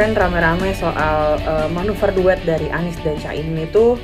[0.00, 4.00] Kemarin rame-rame soal uh, manuver duet dari Anies dan Caimin itu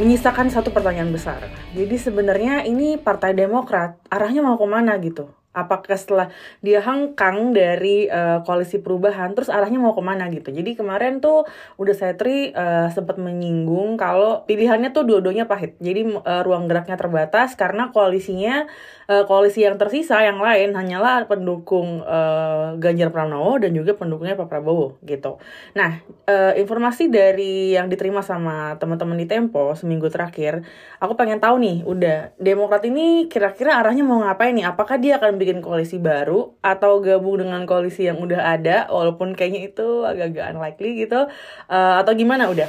[0.00, 1.36] menyisakan satu pertanyaan besar.
[1.76, 5.28] Jadi sebenarnya ini Partai Demokrat arahnya mau ke mana gitu?
[5.54, 6.26] Apakah setelah
[6.60, 10.50] dia hengkang dari uh, koalisi perubahan terus arahnya mau ke mana gitu.
[10.50, 11.46] Jadi kemarin tuh
[11.78, 15.78] udah saya tri uh, sempat menyinggung kalau pilihannya tuh dua-duanya pahit.
[15.78, 18.66] Jadi uh, ruang geraknya terbatas karena koalisinya
[19.06, 24.50] uh, koalisi yang tersisa yang lain hanyalah pendukung uh, Ganjar Pranowo dan juga pendukungnya Pak
[24.50, 25.38] Prabowo gitu.
[25.78, 30.66] Nah uh, informasi dari yang diterima sama teman-teman di Tempo seminggu terakhir
[30.98, 34.66] aku pengen tahu nih udah Demokrat ini kira-kira arahnya mau ngapain nih?
[34.66, 39.68] Apakah dia akan bikin koalisi baru atau gabung dengan koalisi yang udah ada walaupun kayaknya
[39.68, 41.28] itu agak-agak unlikely gitu
[41.68, 42.66] uh, atau gimana udah?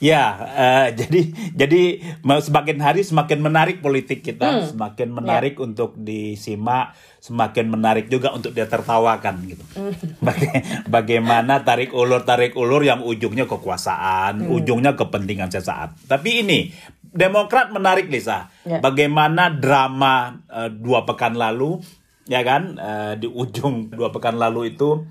[0.00, 4.66] Ya, uh, jadi jadi semakin hari semakin menarik politik kita, hmm.
[4.72, 5.64] semakin menarik yeah.
[5.68, 9.60] untuk disimak, semakin menarik juga untuk dia tertawakan gitu.
[9.76, 9.92] Hmm.
[10.24, 14.56] Baga bagaimana tarik ulur tarik ulur yang ujungnya kekuasaan, hmm.
[14.56, 15.92] ujungnya kepentingan sesaat.
[16.08, 16.72] Tapi ini
[17.10, 18.48] Demokrat menarik Lisa.
[18.62, 18.78] Yeah.
[18.78, 21.82] Bagaimana drama uh, dua pekan lalu,
[22.30, 25.02] ya kan, uh, di ujung dua pekan lalu itu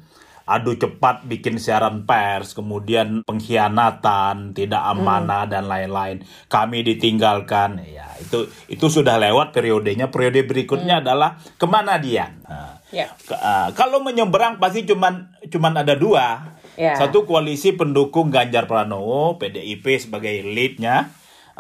[0.49, 5.51] adu cepat bikin siaran pers, kemudian pengkhianatan, tidak amanah hmm.
[5.53, 6.17] dan lain-lain.
[6.49, 10.09] Kami ditinggalkan, ya itu itu sudah lewat periodenya.
[10.09, 11.03] Periode berikutnya hmm.
[11.05, 12.33] adalah ke mana dia?
[12.49, 13.13] Nah, yeah.
[13.13, 16.57] ke, uh, kalau menyeberang pasti cuman cuman ada dua.
[16.79, 16.97] Yeah.
[16.97, 21.13] Satu koalisi pendukung Ganjar Pranowo, PDIP sebagai leadnya.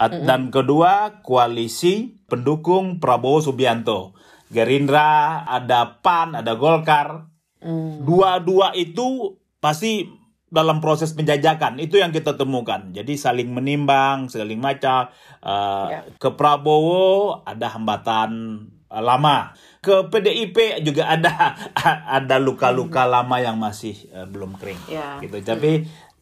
[0.07, 4.15] Dan kedua, koalisi pendukung Prabowo Subianto.
[4.47, 7.27] Gerindra, ada PAN, ada Golkar.
[7.59, 8.07] Mm.
[8.07, 10.07] Dua-dua itu pasti
[10.49, 12.89] dalam proses penjajakan itu yang kita temukan.
[12.95, 15.11] Jadi saling menimbang, saling macam.
[15.43, 16.03] Uh, yeah.
[16.17, 18.31] Ke Prabowo ada hambatan
[18.89, 19.53] uh, lama.
[19.83, 21.53] Ke PDIP juga ada
[22.23, 23.11] ada luka-luka mm.
[23.11, 24.81] lama yang masih uh, belum kering.
[24.89, 25.21] Yeah.
[25.21, 25.43] Gitu.
[25.43, 25.71] Tapi.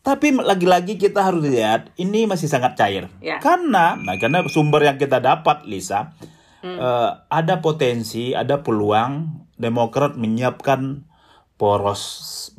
[0.07, 3.11] Tapi lagi-lagi kita harus lihat ini masih sangat cair.
[3.19, 3.43] Ya.
[3.43, 6.15] Karena nah karena sumber yang kita dapat Lisa
[6.63, 6.79] hmm.
[6.79, 11.09] uh, ada potensi, ada peluang Demokrat menyiapkan
[11.57, 12.01] poros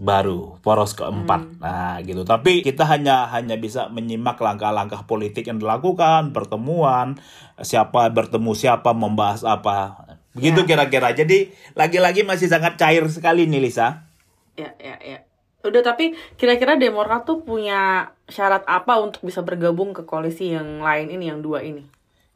[0.02, 1.46] baru, poros keempat.
[1.46, 1.62] Hmm.
[1.62, 2.26] Nah, gitu.
[2.26, 7.22] Tapi kita hanya hanya bisa menyimak langkah-langkah politik yang dilakukan, pertemuan,
[7.62, 10.10] siapa bertemu siapa, membahas apa.
[10.34, 10.74] Begitu ya.
[10.74, 11.14] kira-kira.
[11.14, 14.10] Jadi lagi-lagi masih sangat cair sekali nih Lisa.
[14.58, 15.27] Ya, ya, ya.
[15.66, 21.10] Udah tapi kira-kira Demokrat tuh punya syarat apa untuk bisa bergabung ke koalisi yang lain
[21.10, 21.82] ini yang dua ini?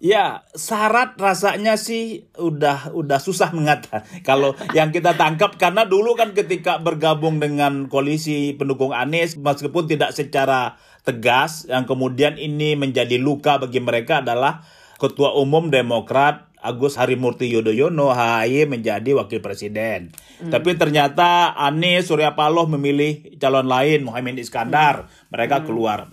[0.02, 4.02] Ya, syarat rasanya sih udah udah susah mengatakan.
[4.26, 10.10] Kalau yang kita tangkap karena dulu kan ketika bergabung dengan koalisi pendukung Anies meskipun tidak
[10.10, 10.74] secara
[11.06, 14.66] tegas yang kemudian ini menjadi luka bagi mereka adalah
[14.98, 20.14] ketua umum Demokrat Agus Harimurti Yudhoyono HAY menjadi wakil presiden.
[20.38, 20.54] Hmm.
[20.54, 25.10] Tapi ternyata Anies Surya Paloh memilih calon lain Muhammad Iskandar.
[25.10, 25.34] Hmm.
[25.34, 25.66] Mereka hmm.
[25.66, 26.06] keluar.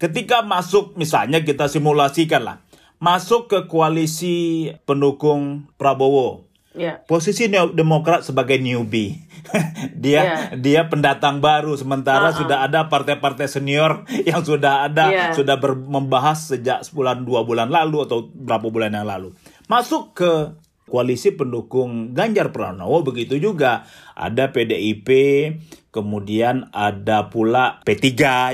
[0.00, 2.58] Ketika masuk misalnya kita simulasikan lah.
[3.00, 6.48] Masuk ke koalisi pendukung Prabowo.
[6.76, 7.00] Yeah.
[7.04, 9.30] Posisi Demokrat sebagai newbie.
[10.04, 10.38] dia yeah.
[10.56, 12.38] dia pendatang baru sementara uh -uh.
[12.38, 15.32] sudah ada partai-partai senior yang sudah ada yeah.
[15.34, 19.34] sudah ber, membahas sejak sebulan dua bulan lalu atau berapa bulan yang lalu
[19.70, 20.32] masuk ke
[20.90, 23.86] koalisi pendukung Ganjar Pranowo begitu juga
[24.18, 25.08] ada PDIP
[25.94, 28.06] kemudian ada pula P3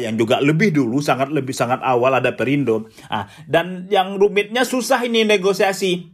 [0.04, 2.92] yang juga lebih dulu sangat lebih sangat awal ada Perindo.
[3.08, 6.12] Ah dan yang rumitnya susah ini negosiasi.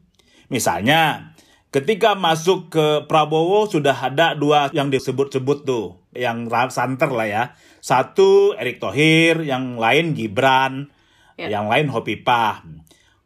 [0.50, 1.34] Misalnya
[1.74, 7.44] ketika masuk ke Prabowo sudah ada dua yang disebut-sebut tuh yang santer lah ya.
[7.82, 10.94] Satu Erick Thohir yang lain Gibran
[11.34, 11.50] ya.
[11.50, 12.62] yang lain Hopipah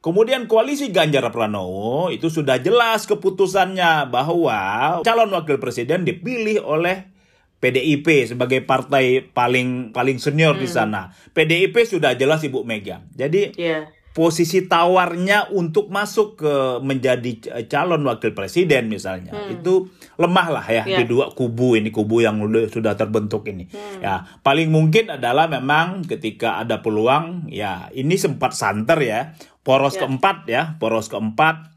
[0.06, 7.10] Kemudian koalisi Ganjar Pranowo itu sudah jelas keputusannya bahwa calon wakil presiden dipilih oleh
[7.58, 10.62] PDIP sebagai partai paling paling senior hmm.
[10.62, 11.10] di sana.
[11.34, 13.02] PDIP sudah jelas Ibu Mega.
[13.18, 13.90] Jadi yeah.
[14.16, 19.60] Posisi tawarnya untuk masuk ke menjadi calon wakil presiden misalnya hmm.
[19.60, 20.98] itu lemah lah ya yeah.
[20.98, 22.40] di dua kubu ini kubu yang
[22.72, 23.68] sudah terbentuk ini.
[23.68, 24.00] Hmm.
[24.00, 29.20] Ya paling mungkin adalah memang ketika ada peluang ya ini sempat santer ya
[29.60, 30.08] poros ya.
[30.08, 31.76] keempat ya, poros keempat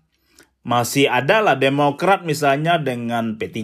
[0.64, 3.58] masih ada lah Demokrat misalnya dengan P3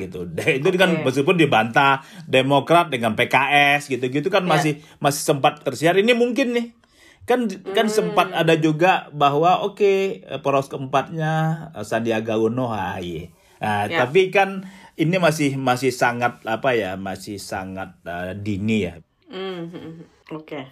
[0.00, 0.30] gitu.
[0.62, 0.78] Itu okay.
[0.80, 4.56] kan meskipun dibantah Demokrat dengan PKS gitu-gitu kan ya.
[4.56, 4.72] masih
[5.04, 5.98] masih sempat tersiar.
[6.00, 6.85] Ini mungkin nih
[7.26, 7.94] kan kan hmm.
[7.94, 9.98] sempat ada juga bahwa oke okay,
[10.46, 13.34] poros keempatnya eh, Sandiaga Uno HAY.
[13.56, 14.04] Nah, ya.
[14.04, 14.68] tapi kan
[15.00, 18.94] ini masih masih sangat apa ya masih sangat uh, dini ya.
[19.32, 20.44] Mm, Oke.
[20.44, 20.64] Okay.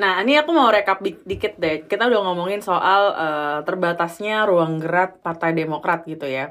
[0.00, 1.74] Nah, ini aku mau rekap di- dikit deh.
[1.90, 6.42] Kita udah ngomongin soal eh, terbatasnya ruang gerak Partai Demokrat gitu ya.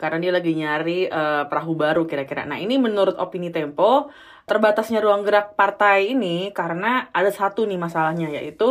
[0.00, 2.42] Karena dia lagi nyari eh, perahu baru kira-kira.
[2.50, 4.10] Nah, ini menurut opini Tempo,
[4.48, 6.86] terbatasnya ruang gerak partai ini karena
[7.18, 8.64] ada satu nih masalahnya yaitu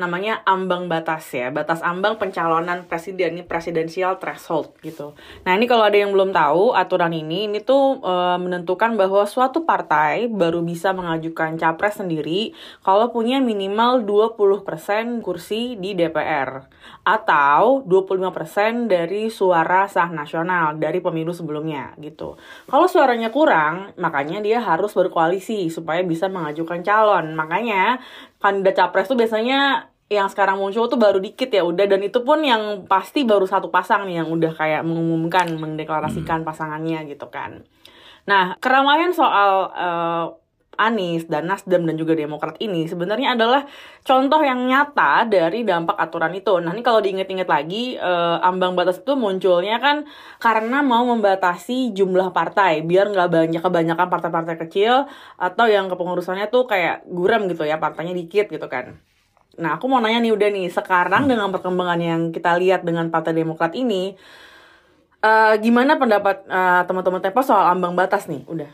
[0.00, 5.12] namanya ambang batas ya, batas ambang pencalonan presiden ini presidensial threshold gitu.
[5.44, 9.68] Nah ini kalau ada yang belum tahu aturan ini, ini tuh e, menentukan bahwa suatu
[9.68, 16.64] partai baru bisa mengajukan capres sendiri kalau punya minimal 20% kursi di DPR
[17.04, 22.40] atau 25% dari suara sah nasional dari pemilu sebelumnya gitu.
[22.64, 27.36] Kalau suaranya kurang, makanya dia harus berkoalisi supaya bisa mengajukan calon.
[27.36, 28.00] Makanya
[28.40, 32.42] kandidat capres tuh biasanya yang sekarang muncul tuh baru dikit ya udah dan itu pun
[32.42, 37.62] yang pasti baru satu pasang nih yang udah kayak mengumumkan mendeklarasikan pasangannya gitu kan.
[38.26, 40.26] Nah keramaian soal uh,
[40.80, 43.68] Anies dan Nasdem dan juga Demokrat ini sebenarnya adalah
[44.02, 46.58] contoh yang nyata dari dampak aturan itu.
[46.58, 50.08] Nah ini kalau diinget-inget lagi uh, ambang batas itu munculnya kan
[50.42, 55.06] karena mau membatasi jumlah partai biar nggak banyak kebanyakan partai-partai kecil
[55.38, 58.98] atau yang kepengurusannya tuh kayak guram gitu ya partainya dikit gitu kan.
[59.60, 63.36] Nah, aku mau nanya nih udah nih, sekarang dengan perkembangan yang kita lihat dengan Partai
[63.36, 64.16] Demokrat ini,
[65.20, 68.40] uh, gimana pendapat uh, teman-teman Tempo soal ambang batas nih?
[68.48, 68.70] Udah.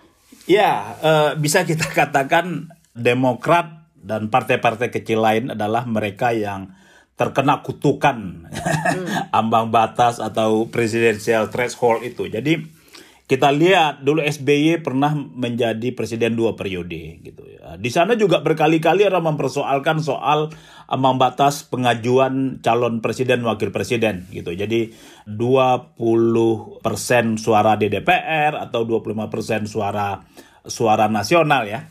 [0.47, 6.71] Ya, uh, bisa kita katakan Demokrat dan partai-partai kecil lain adalah mereka yang
[7.19, 9.33] terkena kutukan hmm.
[9.41, 12.31] ambang batas atau presidential threshold itu.
[12.31, 12.76] Jadi
[13.27, 17.75] kita lihat dulu SBY pernah menjadi presiden dua periode gitu ya.
[17.75, 20.55] Di sana juga berkali-kali orang mempersoalkan soal
[20.87, 24.55] ambang batas pengajuan calon presiden wakil presiden gitu.
[24.55, 24.95] Jadi
[25.27, 26.79] 20%
[27.43, 30.23] suara di DPR atau 25% suara
[30.63, 31.83] suara nasional ya.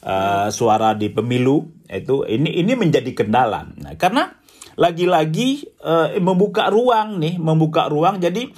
[0.00, 3.68] Uh, suara di pemilu itu ini ini menjadi kendala.
[3.78, 4.32] Nah, karena
[4.80, 8.48] lagi-lagi uh, membuka ruang nih, membuka ruang jadi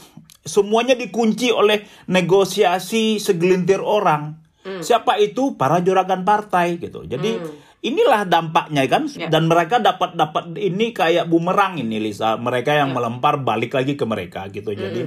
[0.43, 4.43] semuanya dikunci oleh negosiasi segelintir orang.
[4.63, 4.83] Hmm.
[4.83, 5.59] Siapa itu?
[5.59, 7.03] Para juragan partai gitu.
[7.07, 7.83] Jadi hmm.
[7.83, 9.27] inilah dampaknya kan ya.
[9.27, 12.39] dan mereka dapat dapat ini kayak bumerang ini Lisa.
[12.39, 12.95] Mereka yang ya.
[12.95, 14.75] melempar balik lagi ke mereka gitu.
[14.75, 14.79] Hmm.
[14.79, 15.03] Jadi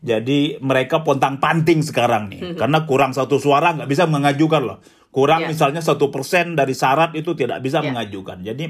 [0.00, 2.56] jadi mereka pontang panting sekarang nih hmm.
[2.56, 4.78] karena kurang satu suara nggak bisa mengajukan loh.
[5.10, 5.48] Kurang ya.
[5.50, 7.92] misalnya satu persen dari syarat itu tidak bisa ya.
[7.92, 8.40] mengajukan.
[8.46, 8.64] Jadi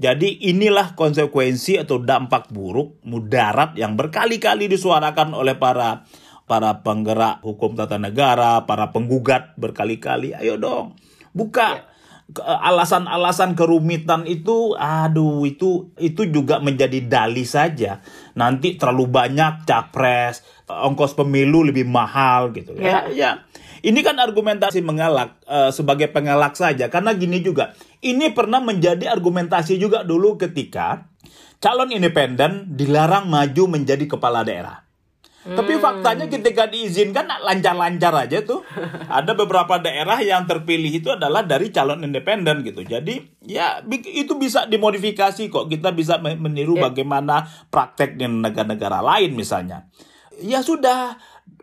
[0.00, 6.08] jadi inilah konsekuensi atau dampak buruk mudarat yang berkali-kali disuarakan oleh para
[6.48, 10.32] para penggerak hukum tata negara, para penggugat berkali-kali.
[10.32, 10.96] Ayo dong,
[11.36, 11.84] buka
[12.40, 14.72] alasan-alasan kerumitan itu.
[14.74, 18.00] Aduh itu itu juga menjadi dali saja.
[18.40, 22.72] Nanti terlalu banyak capres ongkos pemilu lebih mahal gitu.
[22.78, 23.04] Ya.
[23.04, 23.30] Ya, ya.
[23.80, 29.76] Ini kan argumentasi mengelak uh, sebagai pengelak saja karena gini juga ini pernah menjadi argumentasi
[29.76, 31.10] juga dulu ketika
[31.60, 34.90] calon independen dilarang maju menjadi kepala daerah
[35.40, 35.56] Hmm.
[35.56, 38.60] Tapi faktanya ketika diizinkan lancar-lancar aja tuh.
[39.08, 42.84] Ada beberapa daerah yang terpilih itu adalah dari calon independen gitu.
[42.84, 45.72] Jadi ya itu bisa dimodifikasi kok.
[45.72, 46.92] Kita bisa meniru yeah.
[46.92, 49.88] bagaimana praktek di negara-negara lain misalnya.
[50.44, 51.16] Ya sudah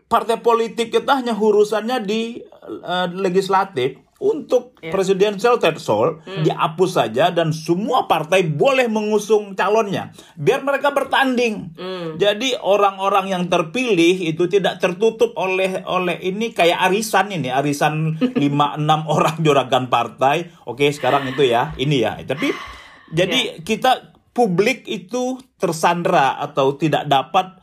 [0.08, 4.90] partai politik kita hanya urusannya di uh, legislatif untuk yeah.
[4.90, 6.42] presidential threshold hmm.
[6.42, 11.70] dihapus saja dan semua partai boleh mengusung calonnya biar mereka bertanding.
[11.78, 12.18] Hmm.
[12.18, 18.42] Jadi orang-orang yang terpilih itu tidak tertutup oleh oleh ini kayak arisan ini, arisan 5
[18.42, 20.50] 6 orang juragan partai.
[20.66, 22.18] Oke, sekarang itu ya, ini ya.
[22.18, 22.50] Tapi
[23.14, 23.62] jadi yeah.
[23.62, 27.58] kita publik itu tersandra atau tidak dapat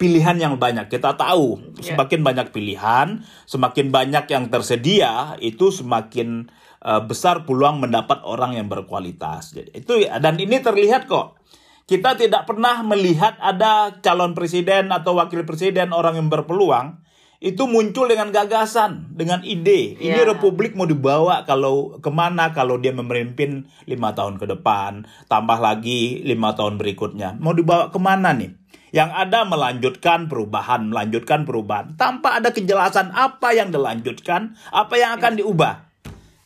[0.00, 0.88] pilihan yang banyak.
[0.88, 1.92] Kita tahu yeah.
[1.92, 6.48] semakin banyak pilihan, semakin banyak yang tersedia, itu semakin
[6.80, 9.52] uh, besar peluang mendapat orang yang berkualitas.
[9.52, 11.36] Jadi itu dan ini terlihat kok.
[11.84, 17.02] Kita tidak pernah melihat ada calon presiden atau wakil presiden orang yang berpeluang
[17.40, 19.96] itu muncul dengan gagasan, dengan ide.
[19.96, 20.28] Ini yeah.
[20.28, 26.20] republik mau dibawa kalau ke mana kalau dia memimpin lima tahun ke depan, tambah lagi
[26.20, 27.40] lima tahun berikutnya.
[27.40, 28.59] Mau dibawa ke mana nih?
[28.90, 31.94] Yang ada melanjutkan perubahan, melanjutkan perubahan.
[31.94, 35.86] Tanpa ada kejelasan apa yang dilanjutkan, apa yang akan diubah.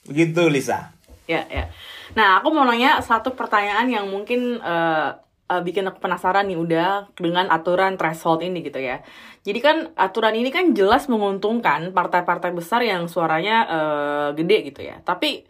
[0.04, 0.92] Begitu Lisa.
[1.24, 1.72] Ya, ya.
[2.12, 5.16] Nah, aku mau nanya satu pertanyaan yang mungkin uh,
[5.48, 9.00] uh, bikin aku penasaran nih udah dengan aturan threshold ini gitu ya.
[9.44, 15.00] Jadi kan aturan ini kan jelas menguntungkan partai-partai besar yang suaranya uh, gede gitu ya.
[15.04, 15.44] Tapi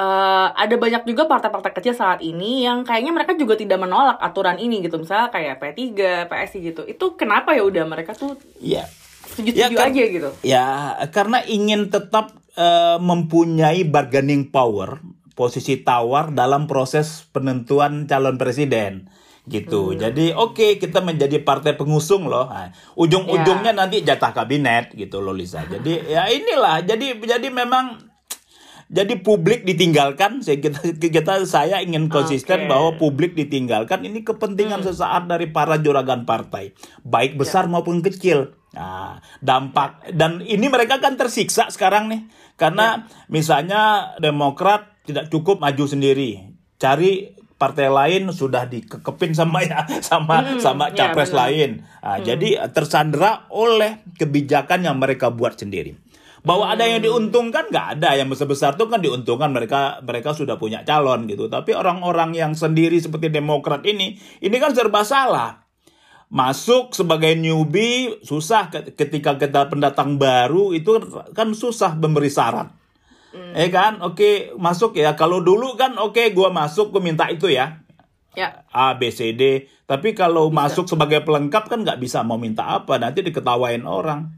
[0.00, 4.60] uh, ada banyak juga partai-partai kecil saat ini yang kayaknya mereka juga tidak menolak aturan
[4.60, 5.80] ini gitu misalnya kayak P3,
[6.28, 8.84] PSI gitu itu kenapa ya udah mereka tuh ya
[9.26, 10.66] setuju-setuju ya, aja gitu ya
[11.10, 15.00] karena ingin tetap uh, mempunyai bargaining power
[15.36, 19.12] posisi tawar dalam proses penentuan calon presiden
[19.46, 19.94] gitu.
[19.94, 19.98] Hmm.
[20.02, 22.50] Jadi oke okay, kita menjadi partai pengusung loh.
[22.50, 23.78] Nah, ujung-ujungnya ya.
[23.78, 25.62] nanti jatah kabinet gitu loh Lisa.
[25.68, 26.82] Jadi ya inilah.
[26.82, 28.05] Jadi jadi memang
[28.86, 32.70] jadi publik ditinggalkan saya kita, kita saya ingin konsisten okay.
[32.70, 34.88] bahwa publik ditinggalkan ini kepentingan hmm.
[34.94, 36.70] sesaat dari para juragan partai
[37.02, 37.38] baik ya.
[37.38, 37.72] besar yeah.
[37.72, 42.28] maupun kecil nah dampak dan ini mereka kan tersiksa sekarang nih
[42.60, 43.26] karena yeah.
[43.32, 43.82] misalnya
[44.20, 50.92] Demokrat tidak cukup maju sendiri cari partai lain sudah dikekepin sama ya sama hmm, sama
[50.92, 51.70] ya, capres ya, lain.
[52.04, 52.24] Nah, hmm.
[52.24, 55.96] Jadi tersandera oleh kebijakan yang mereka buat sendiri.
[56.46, 60.54] Bahwa ada yang diuntungkan nggak ada yang besar besar tuh kan diuntungkan mereka mereka sudah
[60.54, 61.50] punya calon gitu.
[61.50, 65.66] Tapi orang-orang yang sendiri seperti Demokrat ini ini kan serba salah.
[66.30, 71.02] Masuk sebagai newbie susah ketika kita pendatang baru itu
[71.34, 72.70] kan susah memberi syarat
[73.36, 73.52] Hmm.
[73.52, 75.12] Eh kan, oke okay, masuk ya.
[75.12, 77.84] Kalau dulu kan oke okay, gue masuk gue minta itu ya.
[78.32, 78.64] Ya.
[78.72, 79.68] A B C D.
[79.84, 80.56] Tapi kalau bisa.
[80.56, 84.32] masuk sebagai pelengkap kan nggak bisa mau minta apa nanti diketawain orang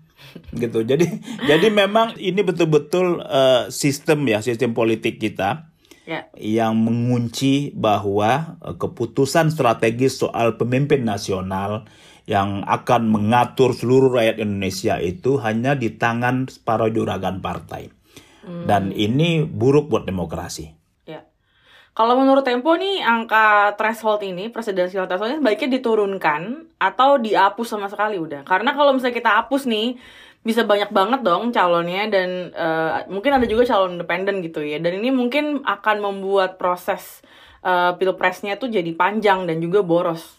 [0.63, 0.85] gitu.
[0.87, 1.21] Jadi
[1.51, 5.69] jadi memang ini betul-betul uh, sistem ya sistem politik kita
[6.07, 6.29] ya.
[6.39, 11.89] yang mengunci bahwa uh, keputusan strategis soal pemimpin nasional
[12.29, 17.89] yang akan mengatur seluruh rakyat Indonesia itu hanya di tangan para juragan partai.
[18.49, 20.78] Dan ini buruk buat demokrasi.
[21.99, 27.91] Kalau menurut Tempo nih angka threshold ini presidensial threshold ini sebaiknya diturunkan atau dihapus sama
[27.91, 28.47] sekali udah.
[28.47, 29.99] Karena kalau misalnya kita hapus nih
[30.47, 34.79] bisa banyak banget dong calonnya dan uh, mungkin ada juga calon independen gitu ya.
[34.79, 37.19] Dan ini mungkin akan membuat proses
[37.67, 40.39] uh, pilpresnya tuh jadi panjang dan juga boros.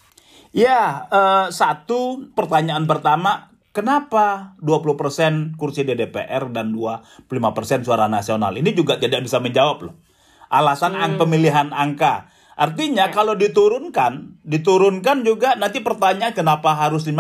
[0.56, 8.58] Ya, uh, satu pertanyaan pertama Kenapa 20% kursi di DPR dan 25% suara nasional?
[8.58, 10.09] Ini juga tidak bisa menjawab loh.
[10.50, 11.22] Alasan hmm.
[11.22, 12.30] pemilihan angka.
[12.60, 13.14] Artinya ya.
[13.16, 17.16] kalau diturunkan, diturunkan juga nanti pertanyaan kenapa harus 15?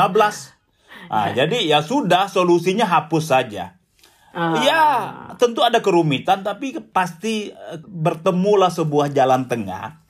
[1.07, 3.79] Nah, jadi ya sudah solusinya hapus saja.
[4.35, 4.59] Uh.
[4.61, 4.83] Ya,
[5.41, 10.03] tentu ada kerumitan tapi pasti eh, bertemulah sebuah jalan tengah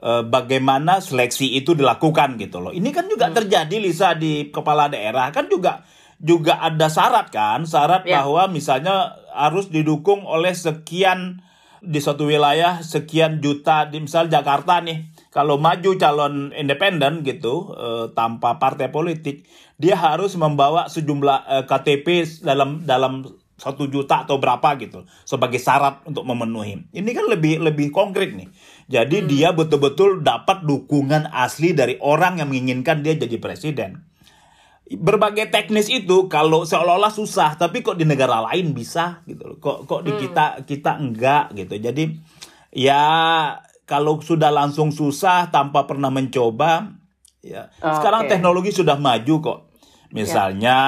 [0.00, 2.72] eh, bagaimana seleksi itu dilakukan gitu loh.
[2.72, 3.36] Ini kan juga hmm.
[3.36, 5.84] terjadi Lisa di kepala daerah kan juga
[6.20, 8.20] juga ada syarat kan, syarat yeah.
[8.20, 11.40] bahwa misalnya harus didukung oleh sekian
[11.80, 18.06] di suatu wilayah sekian juta di misal Jakarta nih kalau maju calon independen gitu eh,
[18.12, 19.48] tanpa partai politik
[19.80, 22.06] dia harus membawa sejumlah eh, KTP
[22.44, 23.24] dalam dalam
[23.60, 26.80] satu juta atau berapa gitu sebagai syarat untuk memenuhi.
[26.96, 28.48] Ini kan lebih lebih konkret nih.
[28.88, 29.28] Jadi hmm.
[29.28, 34.09] dia betul-betul dapat dukungan asli dari orang yang menginginkan dia jadi presiden
[34.90, 39.86] berbagai teknis itu kalau seolah-olah susah tapi kok di negara lain bisa gitu loh kok
[39.86, 40.20] kok di hmm.
[40.26, 42.04] kita kita enggak gitu jadi
[42.74, 43.04] ya
[43.86, 46.90] kalau sudah langsung susah tanpa pernah mencoba
[47.38, 48.30] ya oh, sekarang okay.
[48.34, 49.58] teknologi sudah maju kok
[50.10, 50.78] misalnya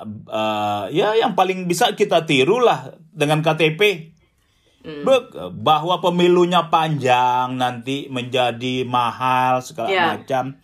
[0.00, 0.08] ya.
[0.24, 4.10] Uh, ya yang paling bisa kita tiru lah dengan KTP
[4.80, 5.04] Hmm.
[5.60, 10.08] bahwa pemilunya panjang nanti menjadi mahal segala yeah.
[10.16, 10.56] macam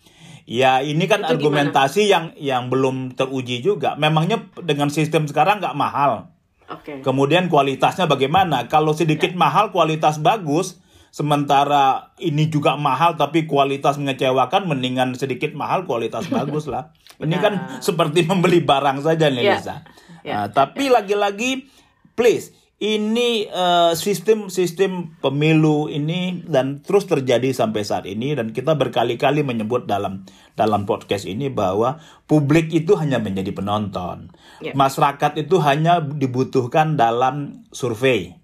[0.47, 2.13] Ya ini kan Itu argumentasi gimana?
[2.15, 3.99] yang yang belum teruji juga.
[3.99, 6.31] Memangnya dengan sistem sekarang nggak mahal.
[6.67, 7.03] Okay.
[7.03, 8.71] Kemudian kualitasnya bagaimana?
[8.71, 9.39] Kalau sedikit ya.
[9.39, 10.79] mahal kualitas bagus,
[11.11, 16.95] sementara ini juga mahal tapi kualitas mengecewakan, mendingan sedikit mahal kualitas bagus lah.
[17.19, 19.53] Ini kan seperti membeli barang saja nih ya.
[19.59, 19.75] Lisa.
[20.23, 20.43] Ya.
[20.43, 21.67] Nah, tapi lagi-lagi
[22.15, 28.77] please ini uh, sistem sistem pemilu ini dan terus terjadi sampai saat ini dan kita
[28.77, 31.97] berkali-kali menyebut dalam dalam podcast ini bahwa
[32.29, 34.29] publik itu hanya menjadi penonton.
[34.61, 34.77] Yeah.
[34.77, 38.36] Masyarakat itu hanya dibutuhkan dalam survei.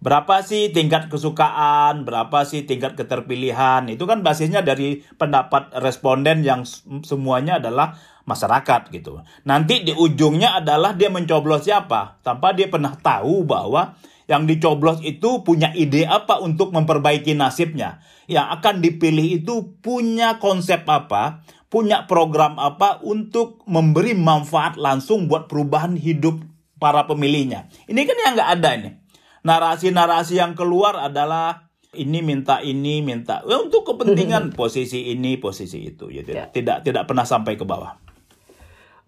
[0.00, 3.84] Berapa sih tingkat kesukaan, berapa sih tingkat keterpilihan?
[3.92, 6.64] Itu kan basisnya dari pendapat responden yang
[7.04, 9.20] semuanya adalah masyarakat gitu.
[9.44, 15.44] Nanti di ujungnya adalah dia mencoblos siapa tanpa dia pernah tahu bahwa yang dicoblos itu
[15.44, 18.00] punya ide apa untuk memperbaiki nasibnya.
[18.24, 25.44] Yang akan dipilih itu punya konsep apa, punya program apa untuk memberi manfaat langsung buat
[25.44, 26.40] perubahan hidup
[26.80, 27.68] para pemilihnya.
[27.84, 28.99] Ini kan yang nggak ada ini.
[29.40, 36.06] Narasi-narasi yang keluar adalah ini minta ini minta ya, untuk kepentingan posisi ini posisi itu
[36.06, 36.46] ya, ya.
[36.46, 37.98] tidak tidak pernah sampai ke bawah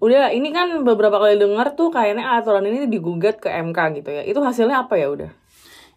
[0.02, 4.26] udah ini kan beberapa kali dengar tuh kayaknya aturan ini digugat ke MK gitu ya.
[4.26, 5.30] Itu hasilnya apa ya udah?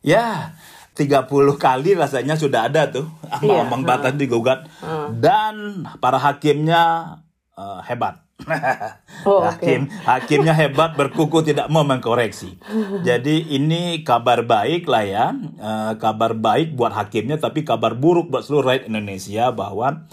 [0.06, 0.54] Ya,
[0.94, 1.26] 30
[1.58, 4.70] kali rasanya sudah ada tuh ambang-ambang iya, batas digugat.
[4.78, 5.18] Hmm.
[5.18, 5.56] Dan
[5.98, 7.18] para hakimnya
[7.58, 8.22] uh, hebat.
[9.26, 9.42] Oh.
[9.42, 12.62] Hakim hakimnya hebat berkuku tidak mau mengkoreksi.
[13.02, 15.26] Jadi ini kabar baik lah ya,
[15.58, 20.06] Eh, kabar baik buat hakimnya tapi kabar buruk buat seluruh rakyat Indonesia bahwa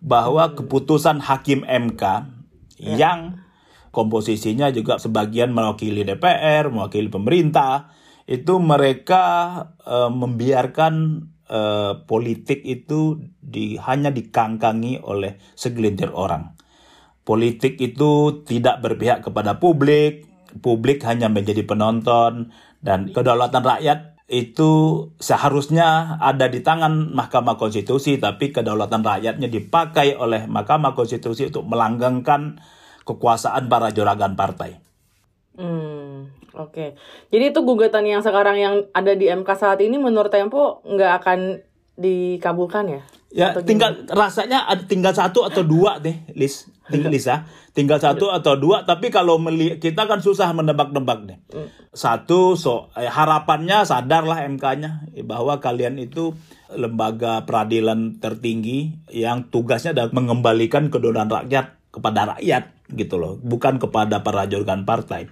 [0.00, 2.02] bahwa keputusan hakim MK
[2.80, 3.44] yang
[3.92, 7.92] komposisinya juga sebagian mewakili DPR, mewakili pemerintah,
[8.24, 9.24] itu mereka
[9.84, 10.94] eh, membiarkan
[11.52, 16.63] eh, politik itu di hanya dikangkangi oleh segelintir orang
[17.24, 20.28] politik itu tidak berpihak kepada publik,
[20.60, 22.52] publik hanya menjadi penonton,
[22.84, 30.48] dan kedaulatan rakyat itu seharusnya ada di tangan Mahkamah Konstitusi, tapi kedaulatan rakyatnya dipakai oleh
[30.48, 32.60] Mahkamah Konstitusi untuk melanggengkan
[33.04, 34.80] kekuasaan para juragan partai.
[35.60, 36.96] Hmm, oke.
[37.28, 41.38] Jadi itu gugatan yang sekarang yang ada di MK saat ini menurut Tempo nggak akan
[41.94, 43.02] dikabulkan ya?
[43.34, 46.70] Ya, tinggal rasanya ada tinggal satu atau dua deh, Lis.
[46.84, 48.84] Tinggal Lisa, tinggal satu atau dua.
[48.84, 51.38] Tapi kalau meli kita kan susah menebak-nebak deh.
[51.96, 56.36] Satu, so eh, harapannya sadarlah MK-nya bahwa kalian itu
[56.74, 64.20] lembaga peradilan tertinggi yang tugasnya adalah mengembalikan kedaulatan rakyat kepada rakyat gitu loh, bukan kepada
[64.20, 65.30] para jurgan partai.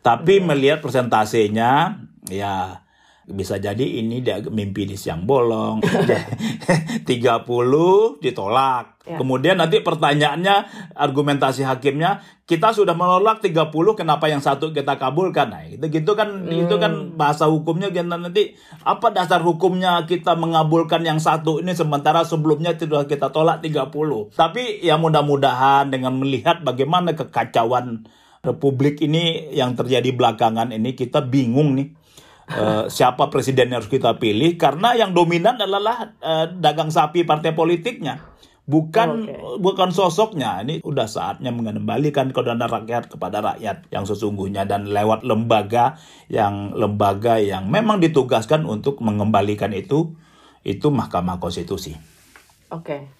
[0.00, 1.98] Tapi melihat persentasenya,
[2.30, 2.85] ya
[3.26, 5.82] bisa jadi ini dia mimpi di siang bolong.
[7.06, 8.94] 30 ditolak.
[9.06, 9.22] Ya.
[9.22, 10.66] kemudian nanti pertanyaannya
[10.98, 15.54] argumentasi hakimnya kita sudah menolak 30 kenapa yang satu kita kabulkan?
[15.54, 17.86] Nah itu gitu kan itu kan bahasa hukumnya.
[17.90, 24.34] Nanti apa dasar hukumnya kita mengabulkan yang satu ini sementara sebelumnya sudah kita tolak 30
[24.34, 28.06] tapi ya mudah-mudahan dengan melihat bagaimana kekacauan
[28.46, 32.05] republik ini yang terjadi belakangan ini kita bingung nih
[32.46, 37.50] Eh, siapa presiden yang harus kita pilih karena yang dominan adalah eh, dagang sapi partai
[37.58, 38.22] politiknya
[38.70, 39.34] bukan Oke.
[39.58, 45.98] bukan sosoknya ini udah saatnya mengembalikan kedaulatan rakyat kepada rakyat yang sesungguhnya dan lewat lembaga
[46.30, 50.14] yang lembaga yang memang ditugaskan untuk mengembalikan itu
[50.62, 51.98] itu Mahkamah Konstitusi.
[52.70, 53.10] Oke.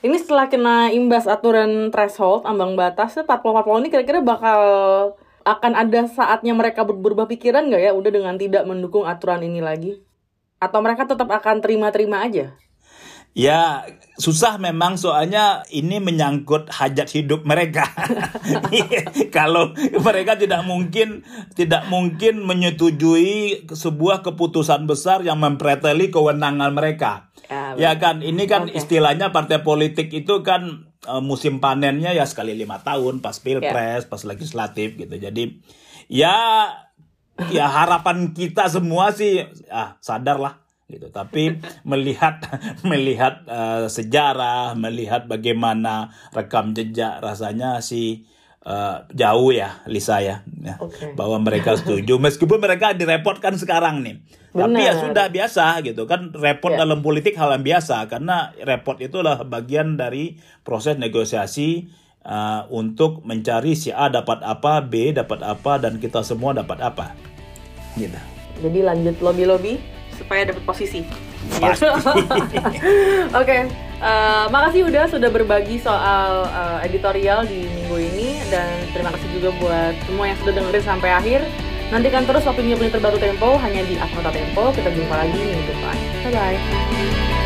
[0.00, 4.60] Ini setelah kena imbas aturan threshold ambang batas 40 40 ini kira-kira bakal
[5.44, 9.60] akan ada saatnya mereka ber- berubah pikiran nggak ya udah dengan tidak mendukung aturan ini
[9.64, 10.00] lagi?
[10.60, 12.52] Atau mereka tetap akan terima-terima aja?
[13.30, 13.86] Ya
[14.18, 17.86] susah memang soalnya ini menyangkut hajat hidup mereka.
[19.36, 21.22] Kalau mereka tidak mungkin
[21.54, 27.30] tidak mungkin menyetujui sebuah keputusan besar yang mempreteli kewenangan mereka.
[27.46, 28.82] Ya, Ya kan, ini kan Oke.
[28.82, 34.22] istilahnya partai politik itu kan eh, musim panennya ya sekali lima tahun pas pilpres, pas
[34.24, 35.14] legislatif gitu.
[35.16, 35.60] Jadi
[36.10, 36.36] ya
[37.48, 40.60] ya harapan kita semua sih ah sadarlah
[40.90, 41.08] gitu.
[41.08, 42.42] Tapi melihat
[42.90, 48.26] melihat eh, sejarah, melihat bagaimana rekam jejak rasanya sih
[48.60, 50.76] eh, jauh ya Lisa ya, ya.
[50.80, 51.16] Oke.
[51.16, 54.20] bahwa mereka setuju meskipun mereka direpotkan sekarang nih.
[54.50, 55.02] Tapi ya Benar.
[55.06, 56.82] sudah biasa gitu kan repot Ya.
[56.82, 61.86] dalam politik hal yang biasa karena repot itulah bagian dari proses negosiasi
[62.26, 67.14] uh, untuk mencari si A dapat apa, B dapat apa dan kita semua dapat apa.
[67.94, 68.18] Gitu.
[68.60, 69.78] Jadi lanjut lobby-lobby
[70.18, 71.00] supaya dapat posisi.
[73.40, 79.28] Oke, eh, makasih udah sudah berbagi soal eh, editorial di minggu ini dan terima kasih
[79.34, 81.40] juga buat semua yang sudah dengerin sampai akhir.
[81.90, 84.70] Nantikan terus opini-opini terbaru Tempo hanya di Akmata Tempo.
[84.70, 85.96] Kita jumpa lagi minggu depan.
[86.22, 87.39] Bye bye.